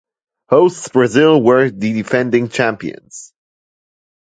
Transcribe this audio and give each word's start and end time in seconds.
Hosts 0.49 0.87
Brazil 0.89 1.39
were 1.43 1.69
the 1.69 1.93
defending 1.93 2.49
champions. 2.49 3.33